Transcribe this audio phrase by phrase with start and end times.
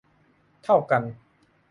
[0.63, 1.01] เท่ากัน